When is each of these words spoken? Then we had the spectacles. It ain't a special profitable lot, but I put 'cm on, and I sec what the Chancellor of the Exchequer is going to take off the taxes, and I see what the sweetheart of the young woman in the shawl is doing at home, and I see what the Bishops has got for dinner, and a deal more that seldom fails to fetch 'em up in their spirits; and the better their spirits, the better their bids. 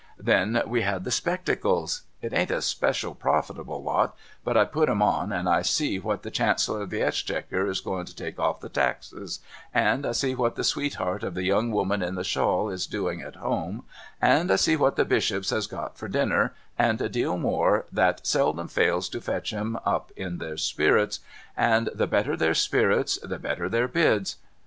Then 0.17 0.63
we 0.65 0.81
had 0.81 1.03
the 1.03 1.11
spectacles. 1.11 2.01
It 2.23 2.33
ain't 2.33 2.49
a 2.49 2.63
special 2.63 3.13
profitable 3.13 3.83
lot, 3.83 4.17
but 4.43 4.57
I 4.57 4.65
put 4.65 4.89
'cm 4.89 4.99
on, 5.03 5.31
and 5.31 5.47
I 5.47 5.61
sec 5.61 6.03
what 6.03 6.23
the 6.23 6.31
Chancellor 6.31 6.81
of 6.81 6.89
the 6.89 7.03
Exchequer 7.03 7.67
is 7.67 7.81
going 7.81 8.05
to 8.07 8.15
take 8.15 8.39
off 8.39 8.61
the 8.61 8.67
taxes, 8.67 9.41
and 9.71 10.03
I 10.07 10.13
see 10.13 10.33
what 10.33 10.55
the 10.55 10.63
sweetheart 10.63 11.21
of 11.21 11.35
the 11.35 11.43
young 11.43 11.69
woman 11.69 12.01
in 12.01 12.15
the 12.15 12.23
shawl 12.23 12.67
is 12.67 12.87
doing 12.87 13.21
at 13.21 13.35
home, 13.35 13.85
and 14.19 14.49
I 14.49 14.55
see 14.55 14.75
what 14.75 14.95
the 14.95 15.05
Bishops 15.05 15.51
has 15.51 15.67
got 15.67 15.99
for 15.99 16.07
dinner, 16.07 16.55
and 16.79 16.99
a 16.99 17.07
deal 17.07 17.37
more 17.37 17.85
that 17.91 18.25
seldom 18.25 18.69
fails 18.69 19.07
to 19.09 19.21
fetch 19.21 19.53
'em 19.53 19.77
up 19.85 20.11
in 20.15 20.39
their 20.39 20.57
spirits; 20.57 21.19
and 21.55 21.89
the 21.93 22.07
better 22.07 22.35
their 22.35 22.55
spirits, 22.55 23.19
the 23.21 23.37
better 23.37 23.69
their 23.69 23.87
bids. 23.87 24.37